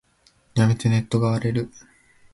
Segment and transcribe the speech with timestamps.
[0.55, 1.69] やめて、ネットが荒れる。